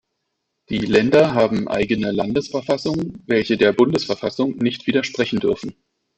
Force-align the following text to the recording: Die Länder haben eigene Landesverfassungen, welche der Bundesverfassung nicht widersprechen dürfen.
Die 0.69 0.79
Länder 0.79 1.35
haben 1.35 1.67
eigene 1.67 2.09
Landesverfassungen, 2.09 3.21
welche 3.27 3.55
der 3.55 3.71
Bundesverfassung 3.71 4.57
nicht 4.57 4.87
widersprechen 4.87 5.37
dürfen. 5.39 5.75